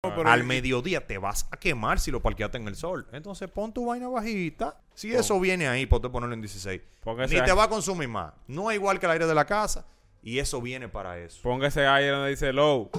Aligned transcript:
pero 0.00 0.28
Al 0.28 0.44
mediodía 0.44 1.04
te 1.06 1.18
vas 1.18 1.48
a 1.50 1.56
quemar 1.56 1.98
si 1.98 2.12
lo 2.12 2.22
parqueaste 2.22 2.56
en 2.56 2.68
el 2.68 2.76
sol. 2.76 3.06
Entonces 3.12 3.50
pon 3.50 3.72
tu 3.72 3.86
vaina 3.86 4.08
bajita. 4.08 4.80
Si 4.94 5.12
eso 5.12 5.40
viene 5.40 5.66
ahí, 5.66 5.86
ponte 5.86 6.08
ponerlo 6.08 6.34
en 6.34 6.40
16. 6.40 6.80
Póngase 7.02 7.34
Ni 7.34 7.40
ahí. 7.40 7.46
te 7.46 7.52
va 7.52 7.64
a 7.64 7.68
consumir 7.68 8.08
más. 8.08 8.32
No 8.46 8.70
es 8.70 8.76
igual 8.76 9.00
que 9.00 9.06
el 9.06 9.12
aire 9.12 9.26
de 9.26 9.34
la 9.34 9.44
casa. 9.44 9.86
Y 10.22 10.38
eso 10.38 10.60
viene 10.62 10.88
para 10.88 11.18
eso. 11.18 11.40
Ponga 11.42 11.66
ese 11.68 11.84
aire 11.86 12.10
donde 12.10 12.30
dice 12.30 12.52
low. 12.52 12.90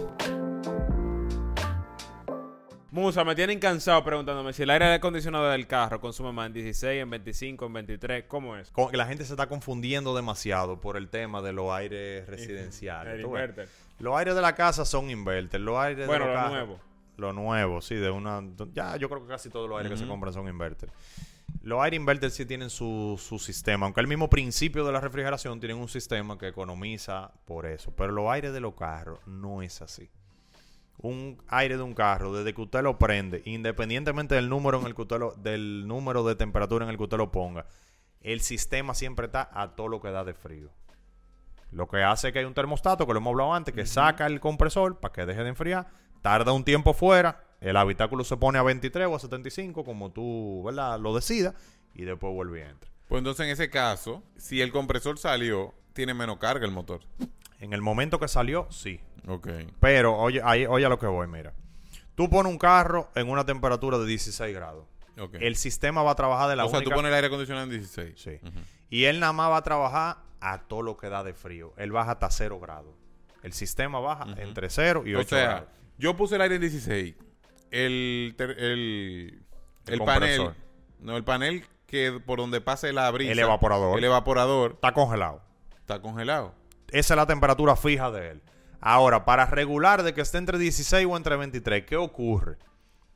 Musa, 2.91 3.23
me 3.23 3.35
tienen 3.35 3.59
cansado 3.59 4.03
preguntándome 4.03 4.51
si 4.51 4.63
el 4.63 4.69
aire 4.71 4.93
acondicionado 4.95 5.47
del 5.51 5.67
carro 5.67 6.01
consume 6.01 6.31
más 6.33 6.47
en 6.47 6.53
16, 6.53 7.03
en 7.03 7.09
25, 7.09 7.65
en 7.67 7.73
23. 7.73 8.23
¿Cómo 8.27 8.57
es? 8.57 8.73
La 8.93 9.05
gente 9.05 9.23
se 9.25 9.33
está 9.33 9.47
confundiendo 9.47 10.15
demasiado 10.15 10.81
por 10.81 10.97
el 10.97 11.07
tema 11.07 11.41
de 11.41 11.53
los 11.53 11.71
aires 11.71 12.27
residenciales. 12.27 13.13
El 13.17 13.21
Tú 13.21 13.31
ves. 13.31 13.41
inverter. 13.43 13.69
Los 13.99 14.17
aires 14.17 14.33
de 14.35 14.41
la 14.41 14.55
casa 14.55 14.85
son 14.85 15.09
inverter. 15.11 15.61
Los 15.61 15.77
aires 15.77 16.07
Bueno, 16.07 16.27
de 16.27 16.33
los 16.33 16.49
nuevo. 16.49 16.79
Lo 17.19 17.33
nuevo, 17.33 17.81
sí, 17.81 17.95
de 17.95 18.09
una... 18.09 18.41
Ya, 18.73 18.95
yo 18.95 19.09
creo 19.09 19.21
que 19.21 19.27
casi 19.27 19.49
todos 19.49 19.69
los 19.69 19.77
aires 19.77 19.91
que 19.91 19.97
se 19.97 20.07
compran 20.07 20.33
son 20.33 20.47
inverter. 20.47 20.89
Los 21.61 21.81
aire 21.81 21.97
inverter 21.97 22.31
sí 22.31 22.45
tienen 22.45 22.69
su, 22.69 23.19
su 23.21 23.37
sistema, 23.39 23.85
aunque 23.85 23.99
al 23.99 24.07
mismo 24.07 24.29
principio 24.29 24.85
de 24.85 24.93
la 24.93 25.01
refrigeración 25.01 25.59
tienen 25.59 25.77
un 25.77 25.89
sistema 25.89 26.37
que 26.37 26.47
economiza 26.47 27.31
por 27.45 27.65
eso. 27.65 27.93
Pero 27.95 28.13
los 28.13 28.29
aires 28.29 28.53
de 28.53 28.61
los 28.61 28.75
carros 28.75 29.19
no 29.27 29.61
es 29.61 29.81
así. 29.81 30.09
Un 30.99 31.41
aire 31.49 31.75
de 31.75 31.83
un 31.83 31.93
carro, 31.93 32.33
desde 32.33 32.53
que 32.53 32.61
usted 32.61 32.81
lo 32.81 32.97
prende, 32.97 33.41
independientemente 33.45 34.35
del 34.35 34.49
número 34.49 34.79
en 34.79 34.85
el 34.85 34.95
que 34.95 35.01
usted 35.01 35.19
lo, 35.19 35.33
del 35.33 35.87
número 35.87 36.23
de 36.23 36.35
temperatura 36.35 36.85
en 36.85 36.91
el 36.91 36.97
que 36.97 37.03
usted 37.03 37.17
lo 37.17 37.31
ponga, 37.31 37.65
el 38.21 38.41
sistema 38.41 38.93
siempre 38.93 39.25
está 39.25 39.49
a 39.51 39.75
todo 39.75 39.87
lo 39.89 40.01
que 40.01 40.11
da 40.11 40.23
de 40.23 40.33
frío. 40.33 40.69
Lo 41.71 41.87
que 41.87 42.03
hace 42.03 42.33
que 42.33 42.39
hay 42.39 42.45
un 42.45 42.53
termostato, 42.53 43.05
que 43.05 43.13
lo 43.13 43.19
hemos 43.19 43.31
hablado 43.31 43.53
antes, 43.53 43.73
que 43.73 43.85
saca 43.85 44.25
el 44.25 44.39
compresor 44.39 44.99
para 44.99 45.13
que 45.13 45.25
deje 45.25 45.43
de 45.43 45.49
enfriar, 45.49 45.87
tarda 46.21 46.53
un 46.53 46.63
tiempo 46.63 46.93
fuera, 46.93 47.43
el 47.61 47.77
habitáculo 47.77 48.23
se 48.23 48.37
pone 48.37 48.57
a 48.59 48.63
23 48.63 49.07
o 49.07 49.15
a 49.15 49.19
75, 49.19 49.83
como 49.83 50.11
tú 50.11 50.63
¿verdad? 50.65 50.99
lo 50.99 51.13
decidas, 51.15 51.55
y 51.93 52.03
después 52.05 52.33
vuelve 52.33 52.59
y 52.59 52.63
entra. 52.63 52.89
Pues 53.07 53.19
entonces 53.19 53.45
en 53.45 53.51
ese 53.51 53.69
caso, 53.69 54.23
si 54.37 54.61
el 54.61 54.71
compresor 54.71 55.17
salió, 55.17 55.73
tiene 55.93 56.13
menos 56.13 56.37
carga 56.37 56.65
el 56.65 56.71
motor. 56.71 57.01
En 57.59 57.73
el 57.73 57.81
momento 57.81 58.19
que 58.19 58.27
salió, 58.27 58.67
sí. 58.69 59.01
Ok. 59.27 59.49
Pero, 59.79 60.15
oye, 60.15 60.41
ahí, 60.43 60.65
oye 60.65 60.85
a 60.85 60.89
lo 60.89 60.99
que 60.99 61.07
voy, 61.07 61.27
mira. 61.27 61.53
Tú 62.15 62.29
pones 62.29 62.51
un 62.51 62.57
carro 62.59 63.09
en 63.15 63.29
una 63.29 63.45
temperatura 63.45 63.97
de 63.97 64.05
16 64.05 64.55
grados. 64.55 64.85
ok. 65.19 65.35
El 65.39 65.55
sistema 65.55 66.03
va 66.03 66.11
a 66.11 66.15
trabajar 66.15 66.49
de 66.49 66.55
la 66.55 66.65
o 66.65 66.69
sea, 66.69 66.79
única... 66.79 66.91
tú 66.91 66.95
pones 66.95 67.09
el 67.09 67.15
aire 67.15 67.27
acondicionado 67.27 67.65
en 67.65 67.71
16. 67.71 68.13
Sí. 68.15 68.39
Y 68.89 69.05
él 69.05 69.19
nada 69.19 69.33
más 69.33 69.51
va 69.51 69.57
a 69.57 69.63
trabajar 69.63 70.17
a 70.39 70.61
todo 70.67 70.81
lo 70.83 70.95
que 70.95 71.09
da 71.09 71.23
de 71.23 71.33
frío. 71.33 71.73
Él 71.77 71.91
baja 71.91 72.11
hasta 72.11 72.29
0 72.29 72.59
grados. 72.59 72.93
El 73.43 73.53
sistema 73.53 73.99
baja 73.99 74.25
entre 74.37 74.69
0 74.69 75.03
y 75.05 75.15
8 75.15 75.25
O 75.25 75.29
sea, 75.29 75.43
grados. 75.43 75.69
Yo 75.99 76.15
puse 76.15 76.35
el 76.35 76.41
aire 76.41 76.55
en 76.55 76.61
16. 76.61 77.15
El, 77.71 78.33
ter- 78.37 78.51
el, 78.57 79.43
El 79.85 79.93
el 79.93 79.99
panel. 79.99 80.37
compresor. 80.37 80.55
No, 80.99 81.15
el 81.17 81.23
panel 81.23 81.63
que 81.85 82.19
por 82.25 82.39
donde 82.39 82.61
pase 82.61 82.91
la 82.93 83.09
brisa. 83.11 83.31
El 83.31 83.39
evaporador. 83.39 83.97
El 83.97 84.03
evaporador 84.03 84.71
Está 84.73 84.93
congelado. 84.93 85.41
está 85.79 86.01
congelado. 86.01 86.53
Esa 86.89 87.13
es 87.13 87.17
la 87.17 87.27
temperatura 87.27 87.75
fija 87.75 88.09
de 88.11 88.31
él. 88.31 88.41
Ahora, 88.81 89.25
para 89.25 89.45
regular 89.45 90.03
de 90.03 90.13
que 90.13 90.21
esté 90.21 90.37
entre 90.39 90.57
16 90.57 91.05
o 91.09 91.17
entre 91.17 91.35
23, 91.35 91.85
¿qué 91.85 91.95
ocurre? 91.97 92.57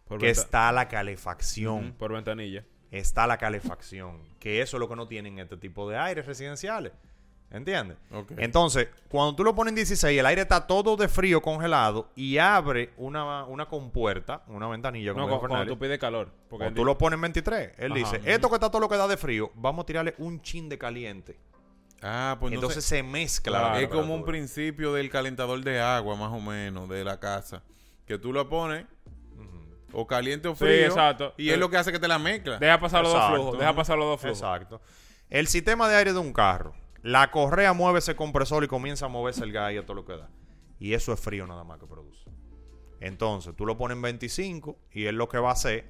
Por, 0.05 0.19
que 0.19 0.27
venta- 0.27 0.41
está 0.41 0.71
la 0.71 0.87
calefacción. 0.87 1.93
Por 1.97 2.13
ventanilla. 2.13 2.65
Está 2.91 3.25
la 3.25 3.37
calefacción. 3.37 4.21
Que 4.39 4.61
eso 4.61 4.77
es 4.77 4.79
lo 4.79 4.87
que 4.89 4.95
no 4.95 5.07
tienen 5.07 5.39
este 5.39 5.57
tipo 5.57 5.89
de 5.89 5.97
aires 5.97 6.25
residenciales. 6.27 6.91
¿Entiendes? 7.53 7.97
Entonces, 8.37 8.87
cuando 9.09 9.35
tú 9.35 9.43
lo 9.43 9.53
pones 9.53 9.69
en 9.71 9.75
16, 9.75 10.19
el 10.19 10.25
aire 10.25 10.41
está 10.41 10.65
todo 10.65 10.97
de 10.97 11.07
frío 11.07 11.39
congelado 11.41 12.09
y 12.15 12.39
abre 12.39 12.91
una, 12.97 13.45
una 13.45 13.67
compuerta, 13.67 14.41
una 14.47 14.67
ventanilla. 14.67 15.13
No, 15.13 15.21
como 15.27 15.39
cuando, 15.39 15.57
Fernelli. 15.57 15.69
tú 15.71 15.77
pides 15.79 15.99
calor. 15.99 16.31
Porque 16.49 16.65
Cuando 16.65 16.81
tú 16.81 16.83
lo 16.85 16.97
pones 16.97 17.17
en 17.17 17.21
23, 17.21 17.71
él 17.77 17.91
Ajá. 17.91 17.95
dice, 17.95 18.21
esto 18.25 18.49
que 18.49 18.55
está 18.55 18.71
todo 18.71 18.81
lo 18.81 18.89
que 18.89 18.97
da 18.97 19.07
de 19.07 19.17
frío, 19.17 19.51
vamos 19.53 19.83
a 19.83 19.85
tirarle 19.85 20.15
un 20.17 20.41
chin 20.41 20.67
de 20.67 20.79
caliente. 20.79 21.37
Ah, 22.01 22.37
pues 22.39 22.51
Entonces 22.53 22.77
entonces, 22.77 22.85
se 22.85 23.03
mezcla. 23.03 23.61
la 23.73 23.81
es 23.81 23.87
como 23.87 24.15
un 24.15 24.25
principio 24.25 24.91
del 24.91 25.09
calentador 25.11 25.63
de 25.63 25.79
agua, 25.79 26.15
más 26.15 26.33
o 26.33 26.41
menos, 26.41 26.89
de 26.89 27.03
la 27.05 27.19
casa. 27.19 27.61
Que 28.07 28.17
tú 28.17 28.33
lo 28.33 28.49
pones 28.49 28.85
o 29.93 30.07
caliente 30.07 30.47
o 30.47 30.55
Sí, 30.55 30.65
frío. 30.65 30.87
exacto. 30.87 31.33
Y 31.37 31.51
es 31.51 31.57
lo 31.59 31.69
que 31.69 31.77
hace 31.77 31.91
que 31.91 31.99
te 31.99 32.07
la 32.07 32.17
mezcla. 32.17 32.57
Deja 32.57 32.79
pasar 32.79 33.03
los 33.03 33.13
dos 33.13 33.29
flujos. 33.29 33.59
Deja 33.59 33.73
pasar 33.75 33.97
los 33.97 34.07
dos 34.07 34.19
flujos. 34.19 34.39
Exacto. 34.39 34.81
El 35.29 35.47
sistema 35.47 35.87
de 35.87 35.95
aire 35.95 36.13
de 36.13 36.19
un 36.19 36.33
carro, 36.33 36.73
la 37.03 37.29
correa 37.31 37.73
mueve 37.73 37.99
ese 37.99 38.15
compresor 38.15 38.63
y 38.63 38.67
comienza 38.67 39.05
a 39.05 39.09
moverse 39.09 39.43
el 39.43 39.51
gas 39.51 39.73
y 39.73 39.77
a 39.77 39.85
todo 39.85 39.93
lo 39.95 40.05
que 40.05 40.17
da. 40.17 40.29
Y 40.79 40.93
eso 40.93 41.13
es 41.13 41.19
frío 41.19 41.45
nada 41.45 41.63
más 41.63 41.79
que 41.79 41.85
produce. 41.85 42.29
Entonces, 42.99 43.55
tú 43.55 43.65
lo 43.65 43.77
pones 43.77 43.95
en 43.97 44.01
25 44.01 44.77
y 44.91 45.05
él 45.05 45.15
lo 45.17 45.27
que 45.29 45.37
va 45.37 45.49
a 45.49 45.53
hacer 45.53 45.85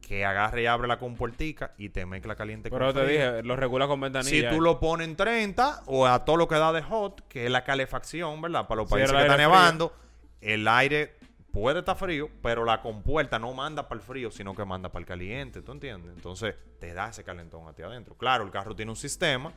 que 0.00 0.24
agarre 0.24 0.62
y 0.62 0.66
abre 0.66 0.88
la 0.88 0.98
compuertica 0.98 1.74
y 1.78 1.90
te 1.90 2.04
mezcla 2.06 2.34
caliente 2.34 2.70
Pero 2.70 2.86
con 2.86 2.94
te 2.94 3.04
frío. 3.04 3.32
dije, 3.32 3.42
lo 3.44 3.54
regula 3.56 3.86
con 3.86 4.00
ventanilla. 4.00 4.50
Si 4.50 4.56
tú 4.56 4.60
lo 4.60 4.80
pones 4.80 5.06
en 5.08 5.14
30 5.16 5.82
o 5.86 6.06
a 6.06 6.24
todo 6.24 6.36
lo 6.36 6.48
que 6.48 6.56
da 6.56 6.72
de 6.72 6.82
hot, 6.82 7.26
que 7.28 7.44
es 7.46 7.50
la 7.50 7.62
calefacción, 7.64 8.40
¿verdad? 8.40 8.66
Para 8.66 8.80
los 8.80 8.88
Sí, 8.88 8.94
países 8.94 9.12
que 9.12 9.20
está 9.22 9.34
frío. 9.34 9.48
nevando, 9.48 9.92
el 10.40 10.66
aire 10.66 11.16
puede 11.52 11.80
estar 11.80 11.96
frío, 11.96 12.28
pero 12.42 12.64
la 12.64 12.80
compuerta 12.82 13.38
no 13.38 13.52
manda 13.52 13.88
para 13.88 14.00
el 14.00 14.06
frío, 14.06 14.30
sino 14.30 14.54
que 14.54 14.64
manda 14.64 14.88
para 14.90 15.00
el 15.00 15.06
caliente, 15.06 15.62
¿tú 15.62 15.72
entiendes? 15.72 16.12
Entonces 16.16 16.54
te 16.80 16.92
da 16.94 17.08
ese 17.10 17.22
calentón 17.24 17.68
a 17.68 17.72
ti 17.72 17.82
adentro. 17.82 18.14
Claro, 18.16 18.44
el 18.44 18.50
carro 18.50 18.74
tiene 18.74 18.90
un 18.90 18.96
sistema 18.96 19.52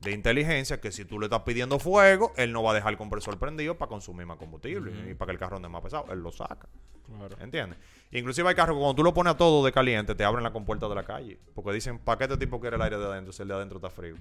de 0.00 0.12
inteligencia 0.12 0.80
que 0.80 0.92
si 0.92 1.04
tú 1.04 1.18
le 1.18 1.26
estás 1.26 1.42
pidiendo 1.42 1.78
fuego, 1.78 2.32
él 2.36 2.52
no 2.52 2.62
va 2.62 2.70
a 2.70 2.74
dejar 2.74 2.92
el 2.92 2.98
compresor 2.98 3.38
prendido 3.38 3.76
para 3.76 3.88
consumir 3.88 4.26
más 4.26 4.36
combustible 4.36 5.10
y 5.10 5.14
para 5.14 5.30
que 5.30 5.32
el 5.32 5.38
carro 5.38 5.56
ande 5.56 5.68
más 5.68 5.82
pesado, 5.82 6.06
él 6.12 6.20
lo 6.20 6.30
saca. 6.30 6.68
Claro. 7.06 7.36
¿Entiendes? 7.40 7.78
Inclusive 8.12 8.48
hay 8.48 8.54
carros 8.54 8.76
que 8.76 8.80
cuando 8.80 8.94
tú 8.94 9.02
lo 9.02 9.14
pones 9.14 9.32
a 9.32 9.36
todo 9.36 9.64
de 9.64 9.72
caliente, 9.72 10.14
te 10.14 10.24
abren 10.24 10.44
la 10.44 10.52
compuerta 10.52 10.88
de 10.88 10.94
la 10.94 11.04
calle. 11.04 11.38
Porque 11.54 11.72
dicen, 11.72 11.98
¿para 11.98 12.18
qué 12.18 12.24
este 12.24 12.36
tipo 12.36 12.60
quiere 12.60 12.76
el 12.76 12.82
aire 12.82 12.98
de 12.98 13.06
adentro 13.06 13.32
si 13.32 13.42
el 13.42 13.48
de 13.48 13.54
adentro 13.54 13.78
está 13.78 13.90
frío? 13.90 14.16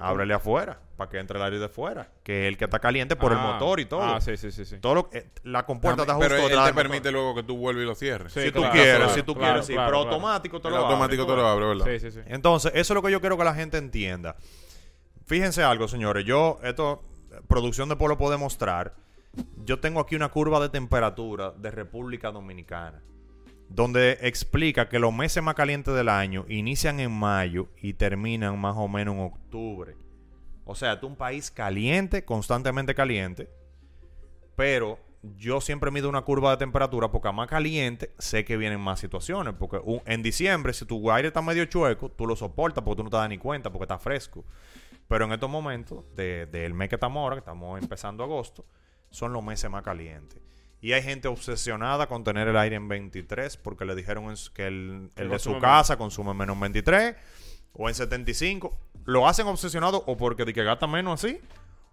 Ábrele 0.00 0.34
afuera, 0.34 0.78
para 0.96 1.10
que 1.10 1.18
entre 1.18 1.38
el 1.38 1.44
aire 1.44 1.58
de 1.58 1.68
fuera. 1.68 2.10
Que 2.22 2.42
es 2.42 2.48
el 2.48 2.56
que 2.56 2.64
está 2.66 2.78
caliente 2.78 3.16
por 3.16 3.32
el 3.32 3.38
Ah, 3.38 3.52
motor 3.52 3.80
y 3.80 3.86
todo. 3.86 4.02
Ah, 4.02 4.20
sí, 4.20 4.36
sí, 4.36 4.50
sí. 4.52 4.64
sí. 4.64 4.78
todo 4.78 4.94
lo- 4.94 5.10
eh, 5.12 5.28
la 5.44 5.64
compuerta 5.66 6.02
está 6.02 6.14
justo 6.14 6.28
pero 6.28 6.42
él 6.42 6.48
detrás 6.48 6.64
te 6.64 6.66
del 6.66 6.74
motor. 6.74 6.90
permite 6.90 7.12
luego 7.12 7.34
que 7.34 7.42
tú 7.42 7.56
vuelvas 7.56 7.82
y 7.82 7.86
lo 7.86 7.94
cierres. 7.94 8.32
Sí, 8.32 8.40
Si 8.42 8.52
tú 8.52 8.60
claro, 8.60 8.72
quieres, 8.74 8.96
claro, 8.96 9.14
si 9.14 9.22
tú 9.22 9.34
claro, 9.34 9.46
quieres, 9.52 9.66
sí. 9.66 9.72
claro, 9.74 9.88
pero 9.90 10.00
claro. 10.02 10.14
automático 10.14 10.60
te 10.60 10.68
El 10.68 10.74
lo 10.74 10.78
abre, 10.80 10.88
automático 10.92 11.22
tú 11.26 11.30
te 11.32 11.36
lo 11.36 11.46
abre, 11.46 11.66
¿verdad? 11.66 11.86
Sí, 11.86 12.00
sí, 12.00 12.10
sí. 12.10 12.20
Entonces, 12.26 12.72
eso 12.74 12.92
es 12.92 12.94
lo 12.94 13.02
que 13.02 13.10
yo 13.12 13.20
quiero 13.20 13.36
que 13.36 13.44
la 13.44 13.54
gente 13.54 13.78
entienda. 13.78 14.36
Fíjense 15.26 15.62
algo, 15.62 15.88
señores. 15.88 16.24
Yo, 16.24 16.58
esto, 16.62 17.02
eh, 17.32 17.40
producción 17.46 17.88
de 17.88 17.96
Polo 17.96 18.16
puede 18.16 18.36
mostrar. 18.36 18.94
Yo 19.64 19.78
tengo 19.78 20.00
aquí 20.00 20.16
una 20.16 20.30
curva 20.30 20.58
de 20.60 20.68
temperatura 20.70 21.50
de 21.52 21.70
República 21.70 22.30
Dominicana. 22.30 23.02
Donde 23.68 24.18
explica 24.22 24.88
que 24.88 24.98
los 24.98 25.12
meses 25.12 25.42
más 25.42 25.54
calientes 25.54 25.94
del 25.94 26.08
año 26.08 26.44
inician 26.48 27.00
en 27.00 27.12
mayo 27.12 27.68
y 27.80 27.92
terminan 27.92 28.58
más 28.58 28.74
o 28.76 28.88
menos 28.88 29.14
en 29.14 29.20
octubre. 29.20 29.94
O 30.64 30.74
sea, 30.74 30.94
es 30.94 31.02
un 31.02 31.16
país 31.16 31.50
caliente, 31.50 32.24
constantemente 32.24 32.94
caliente. 32.94 33.50
Pero 34.56 34.98
yo 35.36 35.60
siempre 35.60 35.90
mido 35.90 36.08
una 36.08 36.22
curva 36.22 36.50
de 36.52 36.56
temperatura 36.58 37.10
porque 37.10 37.28
a 37.28 37.32
más 37.32 37.48
caliente 37.48 38.12
sé 38.18 38.44
que 38.44 38.56
vienen 38.56 38.80
más 38.80 39.00
situaciones. 39.00 39.54
Porque 39.58 39.80
en 40.06 40.22
diciembre, 40.22 40.72
si 40.72 40.84
tu 40.84 41.10
aire 41.10 41.28
está 41.28 41.42
medio 41.42 41.64
chueco, 41.66 42.10
tú 42.10 42.26
lo 42.26 42.36
soportas 42.36 42.82
porque 42.84 42.96
tú 42.98 43.04
no 43.04 43.10
te 43.10 43.16
das 43.16 43.28
ni 43.28 43.38
cuenta 43.38 43.70
porque 43.70 43.84
está 43.84 43.98
fresco. 43.98 44.44
Pero 45.08 45.24
en 45.26 45.32
estos 45.32 45.48
momentos, 45.50 46.04
de- 46.14 46.46
del 46.46 46.74
mes 46.74 46.88
que 46.88 46.96
estamos 46.96 47.20
ahora, 47.20 47.36
que 47.36 47.40
estamos 47.40 47.80
empezando 47.80 48.24
agosto, 48.24 48.64
son 49.10 49.32
los 49.32 49.42
meses 49.42 49.70
más 49.70 49.82
calientes. 49.82 50.38
Y 50.80 50.92
hay 50.92 51.02
gente 51.02 51.28
obsesionada 51.28 52.06
con 52.06 52.22
tener 52.22 52.46
el 52.48 52.56
aire 52.56 52.76
en 52.76 52.88
23 52.88 53.56
porque 53.56 53.84
le 53.84 53.94
dijeron 53.94 54.32
que 54.54 54.66
el, 54.66 55.10
el 55.16 55.28
de 55.28 55.38
su 55.38 55.58
casa 55.58 55.96
consume 55.96 56.34
menos 56.34 56.54
en 56.54 56.60
23 56.60 57.16
o 57.72 57.88
en 57.88 57.94
75. 57.94 58.78
Lo 59.04 59.26
hacen 59.26 59.46
obsesionado 59.46 60.04
o 60.06 60.16
porque 60.16 60.44
de 60.44 60.54
que 60.54 60.62
gasta 60.62 60.86
menos 60.86 61.24
así 61.24 61.40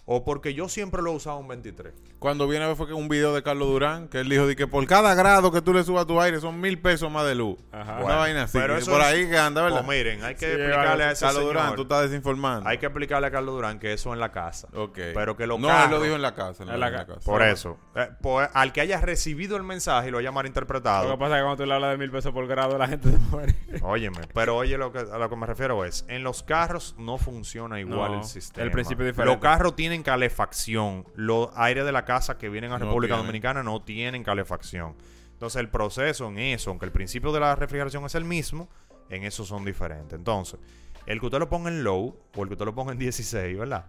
o 0.08 0.24
porque 0.24 0.54
yo 0.54 0.70
siempre 0.70 1.02
lo 1.02 1.12
he 1.12 1.16
usado 1.16 1.40
en 1.40 1.48
23. 1.48 1.94
Cuando 2.20 2.48
viene 2.48 2.66
a 2.66 2.68
ver 2.70 2.78
fue 2.78 2.88
que 2.88 2.94
un 2.94 3.08
video 3.10 3.34
de 3.34 3.42
Carlos 3.44 3.68
Durán 3.68 4.08
que 4.08 4.20
él 4.20 4.30
dijo 4.30 4.46
de 4.48 4.56
que 4.56 4.68
por 4.68 4.86
cada 4.88 5.14
grado 5.16 5.52
que 5.52 5.62
tú 5.62 5.74
le 5.74 5.84
subas 5.84 6.04
a 6.04 6.08
tu 6.08 6.20
aire 6.22 6.40
son 6.40 6.60
mil 6.62 6.80
pesos 6.80 7.12
más 7.12 7.26
de 7.26 7.36
luz. 7.36 7.58
Ajá. 7.72 7.94
Una 7.94 8.02
Bueno, 8.04 8.20
vaina 8.20 8.44
así. 8.44 8.58
pero 8.58 8.78
eso 8.78 8.92
por 8.92 9.02
es- 9.02 9.08
ahí 9.08 9.30
que 9.30 9.38
anda, 9.38 9.62
¿verdad? 9.64 9.84
Pues 9.86 9.98
miren, 9.98 10.24
hay 10.24 10.34
que 10.36 10.40
Sí, 10.40 10.46
explicarle 10.46 10.86
vale, 10.88 11.04
a 11.06 11.12
ese 11.12 11.26
Carlos 11.26 11.42
señor, 11.44 11.54
Durán, 11.56 11.76
tú 11.76 11.82
estás 11.84 12.02
desinformando. 12.04 12.70
hay 12.70 12.78
que 12.78 12.86
explicarle 12.86 13.28
a 13.28 13.32
Carlos 13.32 13.56
Durán 13.56 13.80
que 13.80 13.94
eso 13.94 14.14
en 14.14 14.20
la 14.20 14.32
casa. 14.32 14.68
Ok. 14.76 14.98
Pero 15.14 15.36
que 15.36 15.46
los 15.48 15.60
No, 15.60 15.84
él 15.84 15.90
lo 15.92 16.02
dijo 16.02 16.16
en 16.16 16.22
la 16.22 16.34
casa. 16.36 16.66
lo 16.66 16.74
En 16.74 16.80
la 16.80 16.92
dijo 16.92 17.06
ca- 17.06 17.14
casa. 17.16 17.26
Por 17.26 17.42
eso. 17.44 17.78
Eh, 17.96 18.10
pues, 18.22 18.50
al 18.54 18.72
que 18.74 18.82
haya 18.82 19.02
recibido 19.02 19.58
el 19.58 19.64
mensaje 19.64 20.08
y 20.10 20.12
lo 20.12 20.20
haya 20.20 20.30
Lo 20.30 20.34
malinterpretado. 20.34 21.12
que 21.12 21.18
pasa 21.18 21.36
es 21.36 21.40
que 21.42 21.44
cuando 21.46 21.64
tú 21.64 21.68
le 21.68 21.74
hablas 21.76 21.92
de 21.92 21.98
mil 21.98 22.12
pesos 22.12 22.32
por 22.32 22.48
grado, 22.48 22.78
la 22.78 22.88
gente 22.88 23.10
se 23.12 23.18
muere. 23.18 23.56
Óyeme, 23.82 24.22
pero 24.34 24.56
oye 24.56 24.78
lo 24.78 24.92
que, 24.92 25.00
a 25.00 25.18
lo 25.18 25.30
que 25.30 25.36
me 25.36 25.46
refiero 25.46 25.84
es, 25.86 26.06
en 26.08 26.24
los 26.24 26.44
carros 26.44 26.96
no 26.98 27.18
funciona 27.18 27.80
igual 27.80 28.12
No, 28.14 28.18
el 28.20 28.24
sistema. 28.24 28.64
el 28.66 28.72
principio 28.72 29.06
es 29.06 29.12
diferente. 29.14 29.34
Los 29.36 29.42
carros 29.42 29.76
tienen 29.96 30.04
calefacción. 30.04 31.06
Los 31.16 31.50
aires 31.56 31.86
de 31.86 31.92
la 31.92 32.06
casa 32.06 32.38
que 32.38 32.50
vienen 32.50 32.72
a 32.72 32.80
No 32.80 32.86
República 32.86 33.14
tienen. 33.14 33.26
Dominicana 33.26 33.64
no 33.64 33.82
tienen 33.82 34.24
calefacción. 34.24 34.96
Entonces 35.32 35.60
el 35.60 35.70
proceso 35.70 36.28
en 36.28 36.38
eso, 36.38 36.70
aunque 36.70 36.86
el 36.86 36.92
principio 36.92 37.32
de 37.32 37.40
la 37.40 37.56
refrigeración 37.56 38.06
es 38.06 38.16
el 38.16 38.26
mismo, 38.26 38.70
en 39.10 39.24
eso 39.24 39.46
son 39.46 39.64
diferentes. 39.64 40.18
Entonces, 40.18 40.60
el 41.06 41.20
que 41.20 41.26
usted 41.26 41.40
lo 41.40 41.50
ponga 41.50 41.70
en 41.70 41.84
low 41.84 42.18
o 42.36 42.44
el 42.44 42.50
que 42.50 42.54
usted 42.54 42.66
lo 42.66 42.76
ponga 42.76 42.92
en 42.92 43.00
16, 43.00 43.58
¿verdad? 43.58 43.86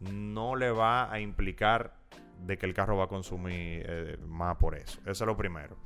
no 0.00 0.56
le 0.56 0.70
va 0.70 1.12
a 1.12 1.20
implicar 1.20 1.94
de 2.46 2.56
que 2.56 2.64
el 2.64 2.72
carro 2.72 2.96
va 2.96 3.04
a 3.04 3.08
consumir 3.08 3.84
eh, 3.86 4.16
más 4.26 4.56
por 4.56 4.74
eso. 4.74 4.98
Eso 5.00 5.24
es 5.24 5.26
lo 5.26 5.36
primero. 5.36 5.76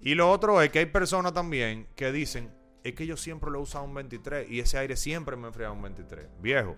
Y 0.00 0.14
lo 0.14 0.30
otro 0.30 0.60
es 0.60 0.70
que 0.70 0.80
hay 0.80 0.86
personas 0.86 1.32
también 1.32 1.86
que 1.96 2.12
dicen, 2.12 2.52
es 2.84 2.94
que 2.94 3.06
yo 3.06 3.16
siempre 3.16 3.50
lo 3.50 3.60
he 3.60 3.62
usado 3.62 3.84
un 3.84 3.94
23 3.94 4.50
y 4.50 4.60
ese 4.60 4.76
aire 4.76 4.96
siempre 4.96 5.36
me 5.36 5.46
enfriaba 5.48 5.72
un 5.72 5.80
23. 5.80 6.26
Viejo, 6.40 6.76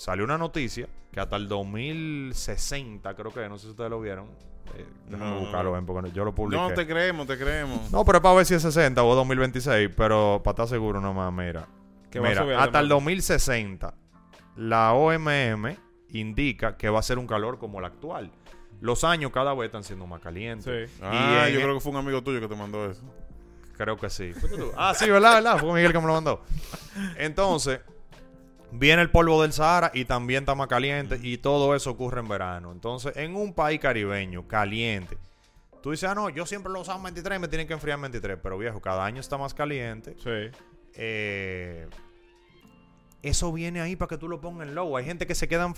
salió 0.00 0.24
una 0.24 0.38
noticia 0.38 0.88
que 1.12 1.20
hasta 1.20 1.36
el 1.36 1.46
2060, 1.48 3.14
creo 3.14 3.32
que, 3.32 3.48
no 3.48 3.58
sé 3.58 3.64
si 3.66 3.70
ustedes 3.72 3.90
lo 3.90 4.00
vieron. 4.00 4.26
Eh, 4.76 4.86
déjame 5.08 5.30
No. 5.32 5.40
buscarlo, 5.40 5.72
ven, 5.72 5.84
porque 5.84 6.10
yo 6.12 6.24
lo 6.24 6.34
publiqué. 6.34 6.62
No 6.62 6.72
te 6.72 6.86
creemos, 6.86 7.26
te 7.26 7.36
creemos. 7.36 7.90
No, 7.90 8.04
pero 8.04 8.18
es 8.18 8.22
para 8.22 8.34
ver 8.36 8.46
si 8.46 8.54
es 8.54 8.62
60 8.62 9.02
o 9.02 9.14
2026, 9.14 9.90
pero 9.96 10.40
para 10.42 10.52
estar 10.52 10.68
seguro 10.68 11.00
nomás, 11.00 11.32
mira. 11.32 11.66
Que 12.10 12.20
Mira, 12.20 12.42
subir 12.42 12.54
hasta 12.54 12.80
el 12.80 12.88
demanda. 12.88 12.94
2060, 12.94 13.94
la 14.56 14.92
OMM 14.94 15.76
indica 16.10 16.76
que 16.76 16.88
va 16.88 17.00
a 17.00 17.02
ser 17.02 17.18
un 17.18 17.26
calor 17.26 17.58
como 17.58 17.78
el 17.80 17.84
actual. 17.84 18.30
Los 18.80 19.04
años 19.04 19.30
cada 19.32 19.52
vez 19.54 19.66
están 19.66 19.84
siendo 19.84 20.06
más 20.06 20.20
calientes. 20.20 20.90
Sí. 20.90 20.96
Ah, 21.02 21.46
Y 21.48 21.52
yo 21.52 21.58
en- 21.58 21.64
creo 21.64 21.74
que 21.74 21.80
fue 21.80 21.92
un 21.92 21.98
amigo 21.98 22.22
tuyo 22.22 22.40
que 22.40 22.48
te 22.48 22.56
mandó 22.56 22.90
eso. 22.90 23.02
Creo 23.76 23.96
que 23.98 24.08
sí. 24.10 24.32
ah, 24.76 24.94
sí, 24.94 25.10
¿verdad? 25.10 25.34
¿verdad? 25.34 25.58
Fue 25.58 25.72
Miguel 25.74 25.92
que 25.92 25.98
me 26.00 26.06
lo 26.06 26.14
mandó. 26.14 26.42
Entonces, 27.16 27.80
viene 28.72 29.02
el 29.02 29.10
polvo 29.10 29.42
del 29.42 29.52
Sahara 29.52 29.90
y 29.94 30.04
también 30.04 30.44
está 30.44 30.54
más 30.54 30.68
caliente 30.68 31.18
y 31.22 31.38
todo 31.38 31.74
eso 31.74 31.90
ocurre 31.90 32.20
en 32.20 32.28
verano. 32.28 32.72
Entonces, 32.72 33.16
en 33.16 33.34
un 33.34 33.52
país 33.54 33.80
caribeño, 33.80 34.46
caliente, 34.46 35.18
tú 35.82 35.90
dices, 35.90 36.08
ah, 36.08 36.14
no, 36.14 36.28
yo 36.28 36.46
siempre 36.46 36.72
lo 36.72 36.80
usaba 36.80 36.98
en 36.98 37.04
23 37.04 37.36
y 37.36 37.40
me 37.40 37.48
tienen 37.48 37.66
que 37.66 37.74
enfriar 37.74 37.96
en 37.96 38.02
23. 38.02 38.38
Pero 38.42 38.58
viejo, 38.58 38.80
cada 38.80 39.04
año 39.04 39.20
está 39.20 39.38
más 39.38 39.54
caliente. 39.54 40.16
Sí. 40.22 40.58
Eh, 40.94 41.88
eso 43.22 43.52
viene 43.52 43.80
ahí 43.80 43.96
para 43.96 44.08
que 44.08 44.18
tú 44.18 44.28
lo 44.28 44.40
pongas 44.40 44.68
en 44.68 44.74
low. 44.74 44.96
Hay 44.96 45.04
gente 45.04 45.26
que 45.26 45.34
se 45.34 45.48
quedan. 45.48 45.74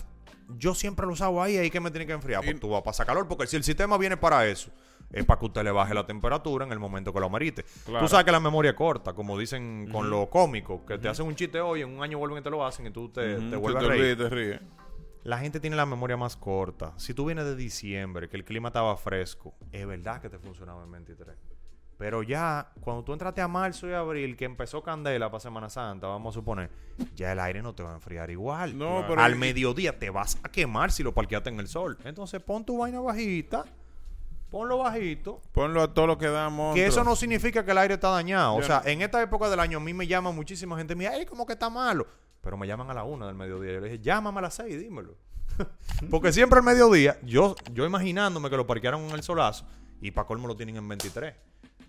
Yo 0.58 0.74
siempre 0.74 1.06
lo 1.06 1.12
usaba 1.12 1.44
ahí, 1.44 1.56
ahí 1.56 1.70
que 1.70 1.80
me 1.80 1.90
tiene 1.90 2.06
que 2.06 2.12
enfriar. 2.12 2.44
Pues 2.44 2.60
tú 2.60 2.68
vas 2.68 2.80
a 2.80 2.84
pasar 2.84 3.06
calor, 3.06 3.26
porque 3.26 3.46
si 3.46 3.56
el 3.56 3.64
sistema 3.64 3.96
viene 3.96 4.16
para 4.16 4.46
eso, 4.46 4.70
es 5.12 5.24
para 5.24 5.38
que 5.40 5.46
usted 5.46 5.62
le 5.64 5.70
baje 5.70 5.94
la 5.94 6.06
temperatura 6.06 6.64
en 6.64 6.72
el 6.72 6.78
momento 6.78 7.12
que 7.12 7.20
lo 7.20 7.26
amerite. 7.26 7.64
Claro. 7.84 8.04
Tú 8.04 8.08
sabes 8.08 8.24
que 8.24 8.32
la 8.32 8.40
memoria 8.40 8.70
es 8.72 8.76
corta, 8.76 9.12
como 9.12 9.38
dicen 9.38 9.88
con 9.92 10.08
lo 10.10 10.28
cómico, 10.30 10.84
que 10.86 10.98
te 10.98 11.08
hacen 11.08 11.26
un 11.26 11.34
chiste 11.36 11.60
hoy, 11.60 11.82
en 11.82 11.90
un 11.96 12.02
año 12.02 12.18
vuelven 12.18 12.38
y 12.38 12.42
te 12.42 12.50
lo 12.50 12.64
hacen 12.64 12.86
y 12.86 12.90
tú 12.90 13.08
te, 13.10 13.36
Ujú, 13.36 13.50
te 13.50 13.56
tú 13.56 13.60
vuelves 13.60 13.80
te 13.82 13.86
a 13.86 13.88
reír. 13.90 14.02
ríes, 14.02 14.18
te 14.18 14.28
ríes. 14.28 14.60
La 15.24 15.38
gente 15.38 15.60
tiene 15.60 15.76
la 15.76 15.86
memoria 15.86 16.16
más 16.16 16.36
corta. 16.36 16.94
Si 16.96 17.14
tú 17.14 17.26
vienes 17.26 17.44
de 17.44 17.54
diciembre, 17.54 18.28
que 18.28 18.36
el 18.36 18.44
clima 18.44 18.70
estaba 18.70 18.96
fresco, 18.96 19.54
es 19.70 19.86
verdad 19.86 20.20
que 20.20 20.28
te 20.28 20.38
funcionaba 20.38 20.82
en 20.82 20.90
23. 20.90 21.36
Pero 21.96 22.24
ya, 22.24 22.72
cuando 22.80 23.04
tú 23.04 23.12
entraste 23.12 23.40
a 23.40 23.46
marzo 23.46 23.88
y 23.88 23.92
abril, 23.92 24.36
que 24.36 24.44
empezó 24.44 24.82
Candela 24.82 25.30
para 25.30 25.38
Semana 25.38 25.70
Santa, 25.70 26.08
vamos 26.08 26.34
a 26.34 26.40
suponer, 26.40 26.68
ya 27.14 27.30
el 27.30 27.38
aire 27.38 27.62
no 27.62 27.72
te 27.76 27.84
va 27.84 27.92
a 27.92 27.94
enfriar 27.94 28.28
igual. 28.32 28.76
No, 28.76 29.04
pero- 29.06 29.20
Al 29.20 29.36
mediodía 29.36 29.96
te 29.96 30.10
vas 30.10 30.36
a 30.42 30.48
quemar 30.48 30.90
si 30.90 31.04
lo 31.04 31.12
parqueaste 31.14 31.50
en 31.50 31.60
el 31.60 31.68
sol. 31.68 31.96
Entonces 32.04 32.42
pon 32.42 32.64
tu 32.64 32.78
vaina 32.78 32.98
bajita, 32.98 33.64
ponlo 34.52 34.78
bajito. 34.78 35.40
Ponlo 35.50 35.82
a 35.82 35.92
todo 35.92 36.06
lo 36.06 36.18
que 36.18 36.28
damos. 36.28 36.74
Que 36.74 36.86
eso 36.86 37.02
no 37.02 37.16
significa 37.16 37.64
que 37.64 37.70
el 37.70 37.78
aire 37.78 37.94
está 37.94 38.10
dañado. 38.10 38.54
O 38.54 38.62
sea, 38.62 38.82
en 38.84 39.00
esta 39.00 39.20
época 39.20 39.48
del 39.48 39.58
año 39.58 39.78
a 39.78 39.80
mí 39.80 39.94
me 39.94 40.06
llama 40.06 40.30
muchísima 40.30 40.76
gente. 40.76 40.94
Mira, 40.94 41.12
ay, 41.12 41.24
como 41.24 41.46
que 41.46 41.54
está 41.54 41.70
malo. 41.70 42.06
Pero 42.42 42.58
me 42.58 42.66
llaman 42.66 42.90
a 42.90 42.94
la 42.94 43.04
una 43.04 43.26
del 43.26 43.34
mediodía. 43.34 43.72
Yo 43.72 43.80
le 43.80 43.88
dije, 43.88 44.02
llámame 44.02 44.38
a 44.38 44.42
las 44.42 44.54
seis, 44.54 44.78
dímelo. 44.78 45.16
Porque 46.10 46.32
siempre 46.32 46.58
al 46.58 46.64
mediodía, 46.64 47.18
yo, 47.22 47.56
yo 47.72 47.86
imaginándome 47.86 48.50
que 48.50 48.56
lo 48.56 48.66
parquearon 48.66 49.02
en 49.02 49.12
el 49.12 49.22
solazo 49.22 49.64
y 50.02 50.10
para 50.10 50.26
colmo 50.26 50.46
lo 50.46 50.54
tienen 50.54 50.76
en 50.76 50.86
23. 50.86 51.34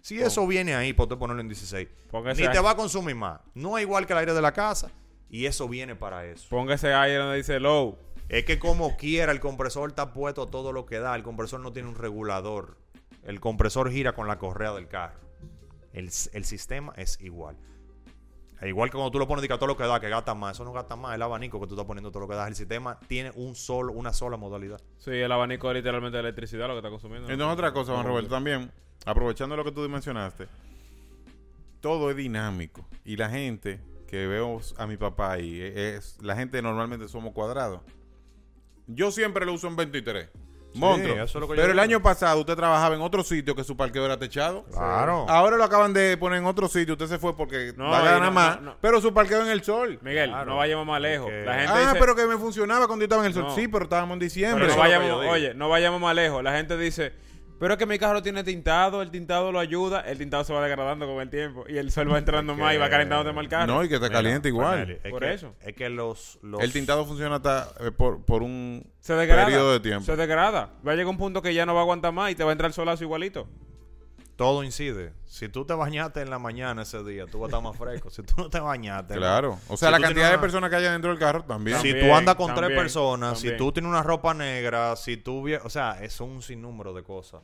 Si 0.02 0.22
eso 0.22 0.46
viene 0.48 0.76
ahí, 0.76 0.94
pues 0.94 1.10
te 1.10 1.18
ponerlo 1.18 1.42
en 1.42 1.50
16. 1.50 1.88
Póngase 2.12 2.42
Ni 2.42 2.50
te 2.50 2.60
va 2.60 2.72
a 2.72 2.76
consumir 2.76 3.16
más. 3.16 3.42
No 3.56 3.78
es 3.78 3.84
igual 3.84 4.06
que 4.06 4.14
el 4.14 4.20
aire 4.20 4.34
de 4.34 4.42
la 4.42 4.54
casa 4.54 4.90
y 5.30 5.46
eso 5.46 5.68
viene 5.68 5.96
para 5.96 6.26
eso. 6.26 6.48
Ponga 6.50 6.76
ese 6.76 6.94
aire 6.94 7.18
donde 7.18 7.38
dice 7.38 7.60
low. 7.60 7.98
Es 8.34 8.46
que 8.46 8.58
como 8.58 8.98
quiera, 8.98 9.32
el 9.32 9.40
compresor 9.40 9.90
está 9.90 10.12
puesto 10.12 10.42
a 10.42 10.48
todo 10.48 10.72
lo 10.72 10.88
que 10.88 10.98
da. 10.98 11.16
El 11.16 11.22
compresor 11.22 11.60
no 11.60 11.72
tiene 11.72 11.88
un 11.88 11.94
regulador. 11.94 12.80
El 13.22 13.40
compresor 13.40 13.92
gira 13.92 14.14
con 14.14 14.28
la 14.28 14.40
correa 14.40 14.74
del 14.74 14.88
carro. 14.88 15.20
El, 15.94 16.06
el 16.06 16.44
sistema 16.44 16.94
es 16.98 17.22
igual. 17.22 17.56
Igual 18.64 18.90
que 18.90 18.94
cuando 18.94 19.12
tú 19.12 19.20
lo 19.20 19.28
pones 19.28 19.48
a 19.52 19.58
todo 19.60 19.68
lo 19.68 19.78
que 19.78 19.84
da, 19.84 20.00
que 20.00 20.10
gasta 20.10 20.34
más. 20.34 20.56
Eso 20.56 20.66
no 20.66 20.74
gasta 20.74 20.96
más. 20.96 21.14
El 21.14 21.22
abanico 21.22 21.60
que 21.60 21.68
tú 21.68 21.76
estás 21.76 21.86
poniendo 21.86 22.10
todo 22.10 22.22
lo 22.22 22.28
que 22.28 22.34
da. 22.34 22.48
El 22.48 22.56
sistema 22.56 23.00
tiene 23.08 23.32
un 23.36 23.54
solo, 23.54 23.94
una 23.94 24.14
sola 24.14 24.36
modalidad. 24.36 24.82
Sí, 24.98 25.12
el 25.12 25.32
abanico 25.32 25.70
es 25.70 25.76
literalmente 25.76 26.18
de 26.18 26.22
electricidad 26.22 26.68
lo 26.68 26.74
que 26.74 26.80
está 26.80 26.90
consumiendo. 26.90 27.30
Entonces, 27.30 27.54
otra 27.54 27.72
cosa, 27.72 27.94
Juan 27.94 28.08
Roberto, 28.08 28.32
también, 28.32 28.72
aprovechando 29.06 29.56
lo 29.56 29.64
que 29.64 29.72
tú 29.72 29.88
mencionaste, 29.88 30.48
todo 31.82 32.10
es 32.10 32.18
dinámico. 32.18 32.84
Y 33.06 33.16
la 33.16 33.30
gente 33.30 33.80
que 34.08 34.26
veo 34.26 34.60
a 34.78 34.88
mi 34.88 34.98
papá 34.98 35.34
ahí, 35.34 35.62
e- 35.62 35.98
es, 35.98 36.18
la 36.24 36.36
gente 36.36 36.60
normalmente 36.64 37.08
somos 37.08 37.34
cuadrados. 37.34 37.82
Yo 38.88 39.12
siempre 39.12 39.46
lo 39.46 39.54
uso 39.54 39.68
en 39.68 39.76
23. 39.76 40.30
Monstruo. 40.76 41.14
eso 41.14 41.24
es 41.26 41.34
lo 41.36 41.42
que 41.42 41.50
yo 41.50 41.56
Pero 41.56 41.66
el 41.68 41.74
digo. 41.74 41.84
año 41.84 42.02
pasado 42.02 42.40
usted 42.40 42.56
trabajaba 42.56 42.96
en 42.96 43.02
otro 43.02 43.24
sitio 43.24 43.56
que 43.56 43.64
su 43.64 43.78
parqueo 43.78 44.06
era 44.06 44.18
techado. 44.18 44.64
Claro. 44.72 45.28
Ahora 45.30 45.56
lo 45.56 45.64
acaban 45.64 45.94
de 45.94 46.18
poner 46.18 46.40
en 46.40 46.46
otro 46.48 46.68
sitio. 46.68 46.94
Usted 46.96 47.06
se 47.06 47.20
fue 47.20 47.38
porque 47.38 47.74
No, 47.78 47.92
va 47.92 48.00
a 48.00 48.04
ganar 48.04 48.22
no, 48.24 48.32
más. 48.32 48.56
no, 48.60 48.72
no. 48.72 48.78
Pero 48.82 49.00
su 49.00 49.14
parqueo 49.14 49.42
en 49.44 49.50
el 49.52 49.64
sol. 49.64 50.00
Miguel, 50.02 50.32
Claro. 50.32 50.50
no 50.50 50.58
vayamos 50.58 50.88
más 50.88 51.00
lejos. 51.00 51.26
Porque- 51.28 51.46
La 51.46 51.54
gente 51.60 51.72
Ah, 51.76 51.80
dice, 51.80 51.96
pero 52.00 52.16
que 52.16 52.26
me 52.26 52.38
funcionaba 52.38 52.88
cuando 52.88 53.04
yo 53.04 53.06
estaba 53.06 53.22
en 53.22 53.28
el 53.28 53.34
sol. 53.36 53.44
No. 53.44 53.56
Sí, 53.56 53.68
pero 53.68 53.84
estábamos 53.84 54.14
en 54.16 54.20
diciembre. 54.20 54.66
pero 54.66 54.66
no 54.66 54.72
eso 54.74 54.74
es 54.74 54.78
lo 54.78 54.84
que 54.84 54.90
vayamos, 54.98 55.08
yo 55.16 55.22
digo. 55.22 55.34
oye, 55.34 55.54
no 55.54 55.70
vayamos 55.70 56.02
más 56.02 56.16
lejos. 56.16 56.44
La 56.44 56.54
gente 56.58 56.76
dice, 56.76 57.14
pero 57.64 57.76
es 57.76 57.78
que 57.80 57.86
mi 57.86 57.98
carro 57.98 58.22
tiene 58.22 58.44
tintado, 58.44 59.02
el 59.02 59.10
tintado 59.10 59.54
lo 59.54 59.60
ayuda, 59.60 60.02
el 60.02 60.18
tintado 60.18 60.44
se 60.44 60.52
va 60.52 60.62
degradando 60.62 61.08
con 61.08 61.22
el 61.22 61.30
tiempo 61.30 61.64
y 61.70 61.78
el 61.78 61.92
sol 61.92 62.12
va 62.12 62.18
entrando 62.18 62.56
más 62.56 62.76
y 62.76 62.78
va 62.78 62.90
calentándote 62.90 63.34
más 63.34 63.44
el 63.46 63.50
carro. 63.50 63.74
No, 63.74 63.84
y 63.86 63.88
que 63.88 64.00
te 64.02 64.10
calienta 64.10 64.50
igual. 64.50 65.00
Es 65.02 65.10
Por 65.12 65.22
que- 65.22 65.34
eso. 65.34 65.56
Es 65.62 65.74
que 65.74 65.88
los... 65.90 66.40
los- 66.42 66.62
El 66.62 66.74
tintado 66.74 67.06
funciona 67.06 67.38
hasta, 67.38 67.70
eh, 67.80 67.92
por, 67.92 68.26
por 68.26 68.44
un 68.44 68.86
se 69.00 69.14
degrada. 69.14 69.46
periodo 69.46 69.72
de 69.72 69.80
tiempo. 69.80 70.04
Se 70.06 70.18
degrada. 70.18 70.74
Va 70.86 70.92
a 70.92 70.96
llegar 70.96 71.08
un 71.10 71.18
punto 71.18 71.42
que 71.42 71.54
ya 71.54 71.66
no 71.66 71.74
va 71.74 71.80
a 71.80 71.84
aguantar 71.84 72.12
más 72.12 72.32
y 72.32 72.36
te 72.36 72.44
va 72.44 72.50
a 72.50 72.52
entrar 72.52 72.68
el 72.70 72.74
solazo 72.74 73.04
igualito. 73.06 73.48
Todo 74.36 74.64
incide. 74.64 75.14
Si 75.26 75.48
tú 75.48 75.64
te 75.64 75.74
bañaste 75.76 76.22
en 76.22 76.30
la 76.32 76.40
mañana 76.40 76.82
ese 76.82 77.04
día, 77.04 77.26
tú 77.28 77.40
vas 77.40 77.48
a 77.54 77.58
estar 77.58 77.64
más 77.64 77.78
fresco. 77.78 78.10
Si 78.10 78.24
tú 78.24 78.34
no 78.38 78.50
te 78.50 78.60
bañaste... 78.60 79.14
Claro. 79.16 79.60
O 79.68 79.78
sea, 79.78 79.90
Si 79.90 79.92
la 79.92 80.00
cantidad 80.00 80.28
de 80.30 80.34
una- 80.34 80.42
personas 80.42 80.70
que 80.72 80.76
hay 80.78 80.84
dentro 80.84 81.12
del 81.12 81.20
carro 81.20 81.44
también. 81.44 81.80
si 81.80 81.94
tú 81.94 82.14
andas 82.14 82.34
con 82.36 82.48
tres 82.48 82.62
también, 82.62 82.80
personas, 82.80 83.40
si 83.40 83.56
tú 83.56 83.72
tienes 83.72 83.90
una 83.90 84.02
ropa 84.02 84.34
negra, 84.34 84.96
si 84.96 85.18
tú... 85.18 85.46
O 85.64 85.70
sea, 85.70 86.04
es 86.04 86.20
un 86.20 86.42
sinnúmero 86.42 86.94
de 86.94 87.04
cosas. 87.04 87.42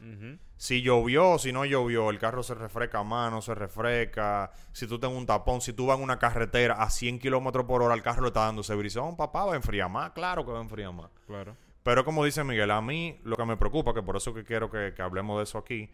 Si 0.57 0.81
llovió, 0.81 1.37
si 1.37 1.51
no 1.51 1.63
llovió, 1.63 2.09
el 2.09 2.17
carro 2.19 2.41
se 2.43 2.55
refresca 2.55 3.03
más, 3.03 3.31
no 3.31 3.41
se 3.43 3.53
refresca. 3.55 4.51
Si 4.73 4.87
tú 4.87 4.99
tienes 4.99 5.17
un 5.17 5.25
tapón, 5.27 5.61
si 5.61 5.73
tú 5.73 5.85
vas 5.87 5.97
en 5.97 6.03
una 6.03 6.17
carretera 6.19 6.73
a 6.75 6.89
100 6.89 7.19
kilómetros 7.19 7.65
por 7.65 7.81
hora, 7.83 7.93
el 7.93 8.01
carro 8.01 8.23
le 8.23 8.27
está 8.29 8.41
dando 8.45 8.61
ese 8.61 8.73
brisón, 8.75 9.15
papá, 9.15 9.45
va 9.45 9.53
a 9.53 9.55
enfriar 9.55 9.89
más. 9.89 10.11
Claro 10.11 10.43
que 10.45 10.51
va 10.51 10.57
a 10.59 10.63
enfriar 10.63 10.91
más. 10.91 11.09
Claro. 11.27 11.55
Pero 11.83 12.03
como 12.03 12.25
dice 12.25 12.43
Miguel, 12.43 12.71
a 12.71 12.81
mí 12.81 13.19
lo 13.23 13.37
que 13.37 13.45
me 13.45 13.55
preocupa, 13.57 13.93
que 13.93 14.01
por 14.03 14.17
eso 14.17 14.33
que 14.33 14.43
quiero 14.43 14.69
que, 14.69 14.93
que 14.95 15.01
hablemos 15.01 15.37
de 15.37 15.43
eso 15.43 15.57
aquí, 15.57 15.89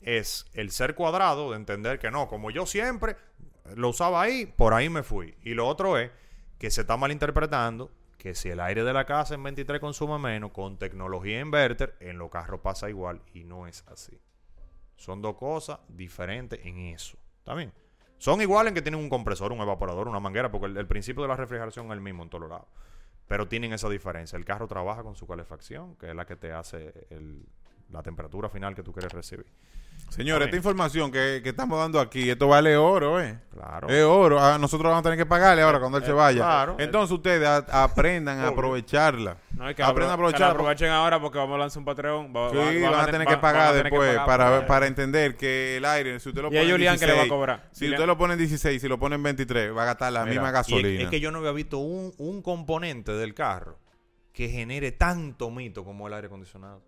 es 0.00 0.46
el 0.52 0.70
ser 0.70 0.94
cuadrado, 0.94 1.50
de 1.50 1.56
entender 1.56 1.98
que 1.98 2.10
no, 2.10 2.28
como 2.28 2.50
yo 2.50 2.66
siempre 2.66 3.16
lo 3.74 3.88
usaba 3.88 4.22
ahí, 4.22 4.46
por 4.46 4.74
ahí 4.74 4.88
me 4.88 5.02
fui. 5.02 5.34
Y 5.42 5.54
lo 5.54 5.66
otro 5.66 5.98
es 5.98 6.10
que 6.58 6.70
se 6.70 6.82
está 6.82 6.96
malinterpretando 6.96 7.90
que 8.18 8.34
si 8.34 8.48
el 8.48 8.60
aire 8.60 8.82
de 8.82 8.92
la 8.92 9.04
casa 9.04 9.34
en 9.34 9.42
23 9.42 9.80
consume 9.80 10.18
menos, 10.18 10.52
con 10.52 10.78
tecnología 10.78 11.40
inverter, 11.40 11.96
en 12.00 12.18
los 12.18 12.30
carros 12.30 12.60
pasa 12.60 12.88
igual 12.88 13.20
y 13.34 13.44
no 13.44 13.66
es 13.66 13.84
así. 13.88 14.18
Son 14.96 15.20
dos 15.20 15.36
cosas 15.36 15.78
diferentes 15.88 16.58
en 16.64 16.78
eso. 16.78 17.18
¿Está 17.38 17.54
bien? 17.54 17.72
Son 18.18 18.40
iguales 18.40 18.70
en 18.70 18.74
que 18.74 18.82
tienen 18.82 19.00
un 19.00 19.10
compresor, 19.10 19.52
un 19.52 19.60
evaporador, 19.60 20.08
una 20.08 20.20
manguera, 20.20 20.50
porque 20.50 20.66
el, 20.66 20.86
principio 20.86 21.22
de 21.22 21.28
la 21.28 21.36
refrigeración 21.36 21.86
es 21.86 21.92
el 21.92 22.00
mismo 22.00 22.22
en 22.22 22.30
todos 22.30 22.48
lados. 22.48 22.66
Pero 23.28 23.46
tienen 23.46 23.72
esa 23.72 23.88
diferencia. 23.88 24.36
El 24.36 24.44
carro 24.44 24.66
trabaja 24.66 25.02
con 25.02 25.14
su 25.16 25.26
calefacción, 25.26 25.96
que 25.96 26.08
es 26.08 26.14
la 26.14 26.24
que 26.24 26.36
te 26.36 26.52
hace 26.52 27.06
el- 27.10 27.44
la 27.90 28.02
temperatura 28.02 28.48
final 28.48 28.74
que 28.74 28.82
tú 28.82 28.92
quieres 28.92 29.12
recibir. 29.12 29.46
Señores, 30.08 30.46
esta 30.46 30.56
información 30.56 31.12
que, 31.12 31.40
que 31.42 31.50
estamos 31.50 31.78
dando 31.78 32.00
aquí, 32.00 32.30
esto 32.30 32.48
vale 32.48 32.74
oro, 32.78 33.20
¿eh? 33.20 33.38
Claro. 33.52 33.86
Es 33.90 34.02
oro. 34.02 34.40
Ah, 34.40 34.56
nosotros 34.58 34.88
vamos 34.88 35.00
a 35.00 35.02
tener 35.02 35.18
que 35.18 35.26
pagarle 35.26 35.60
ahora 35.60 35.78
cuando 35.78 35.98
él 35.98 36.04
se 36.04 36.12
vaya. 36.12 36.38
claro. 36.40 36.76
Entonces 36.78 37.12
ustedes 37.14 37.46
a- 37.46 37.82
aprendan 37.84 38.38
a 38.38 38.48
aprovecharla. 38.48 39.36
No, 39.50 39.66
hay 39.66 39.74
que 39.74 39.82
aprendan 39.82 40.12
a 40.12 40.14
aprovecharla. 40.14 40.48
aprovechen 40.54 40.88
ahora 40.90 41.20
porque 41.20 41.36
vamos 41.36 41.56
a 41.56 41.58
lanzar 41.58 41.80
un 41.80 41.84
Patreon. 41.84 42.32
Va- 42.34 42.50
Sí, 42.50 42.56
va- 42.80 42.90
van, 42.92 43.00
a 43.00 43.06
tener 43.10 43.26
que 43.28 43.36
pagar 43.36 43.74
que 43.74 43.82
después 43.82 44.10
pagar 44.16 44.26
para, 44.26 44.66
para 44.66 44.86
entender 44.86 45.36
que 45.36 45.76
el 45.76 45.84
aire, 45.84 46.18
si 46.18 46.30
usted 46.30 46.40
lo 46.40 46.48
Y 46.48 46.56
pone 46.56 46.70
Julián 46.72 46.98
que 46.98 47.06
le 47.06 47.12
va 47.12 47.18
a 47.18 47.22
16, 47.24 47.28
cobrar. 47.38 47.68
Si 47.72 47.84
Julián- 47.84 47.92
usted 48.00 48.06
lo 48.06 48.16
pone 48.18 48.32
en 48.34 48.38
16, 48.38 48.80
si 48.80 48.88
lo 48.88 48.98
pone 48.98 49.16
en 49.16 49.22
23, 49.22 49.76
va 49.76 49.82
a 49.82 49.86
gastar 49.86 50.12
la 50.14 50.20
Mira, 50.24 50.30
misma 50.32 50.46
y 50.46 50.48
es- 50.48 50.52
gasolina. 50.54 51.02
Es, 51.02 51.10
que 51.10 51.20
yo 51.20 51.30
no 51.30 51.38
había 51.40 51.52
visto 51.52 51.76
un, 51.76 52.14
un 52.16 52.40
componente 52.40 53.12
del 53.12 53.34
carro 53.34 53.78
que 54.32 54.48
genere 54.48 54.92
tanto 54.92 55.50
mito 55.50 55.84
como 55.84 56.06
el 56.06 56.14
aire 56.14 56.28
acondicionado. 56.28 56.82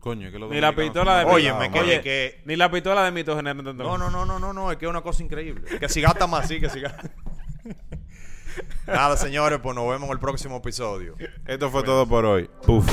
Coño, 0.00 0.32
que 0.32 0.38
los 0.38 0.50
Ni 0.50 0.60
la 0.60 0.74
pistola 0.74 1.18
de 1.18 1.24
Oye, 1.26 1.52
me 1.54 1.70
quedé 1.70 2.00
que... 2.00 2.42
Ni 2.44 2.56
la 2.56 2.70
pistola 2.70 3.04
de 3.04 3.12
mito 3.12 3.36
generan 3.36 3.64
tanto. 3.64 3.84
No, 3.84 3.96
no, 3.96 4.10
no, 4.10 4.26
no, 4.26 4.38
no, 4.38 4.52
no, 4.52 4.72
es 4.72 4.78
que 4.78 4.86
es 4.86 4.90
una 4.90 5.02
cosa 5.02 5.22
increíble. 5.22 5.78
Que 5.78 5.88
si 5.88 6.00
gasta 6.00 6.26
más, 6.26 6.48
sí, 6.48 6.58
que 6.58 6.68
si 6.68 6.80
gasta... 6.80 7.10
Nada, 8.86 9.16
señores, 9.16 9.60
pues 9.62 9.74
nos 9.74 9.88
vemos 9.88 10.08
en 10.08 10.12
el 10.12 10.18
próximo 10.18 10.56
episodio. 10.56 11.16
Esto 11.46 11.70
fue 11.70 11.82
todo 11.84 12.06
por 12.06 12.24
hoy. 12.24 12.50
Puf. 12.66 12.86